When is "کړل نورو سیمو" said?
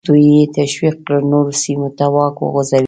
1.05-1.89